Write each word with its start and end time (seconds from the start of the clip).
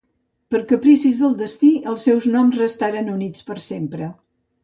Per 0.53 0.59
capricis 0.69 1.19
del 1.23 1.35
destí, 1.41 1.69
els 1.91 2.07
seus 2.09 2.27
noms 2.37 2.57
restaren 2.63 3.13
units 3.19 3.47
per 3.51 3.61
sempre. 3.67 4.09